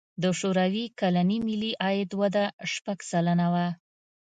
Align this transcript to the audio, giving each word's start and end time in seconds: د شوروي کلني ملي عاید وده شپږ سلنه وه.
د 0.23 0.23
شوروي 0.39 0.85
کلني 0.99 1.37
ملي 1.47 1.71
عاید 1.83 2.11
وده 2.21 2.45
شپږ 2.73 2.97
سلنه 3.11 3.47
وه. 3.53 3.67